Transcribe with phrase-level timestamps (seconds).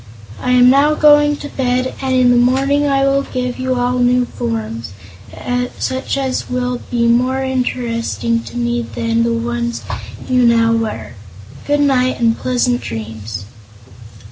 [0.39, 3.99] I am now going to bed, and in the morning I will give you all
[3.99, 4.93] new forms,
[5.77, 9.83] such as will be more interesting to me than the ones
[10.27, 11.17] you now wear.
[11.67, 13.45] Good night, and pleasant dreams."